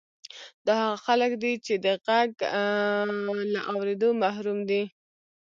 [0.65, 2.29] دا هغه خلک دي چې د غږ
[3.53, 4.83] له اورېدو محروم دي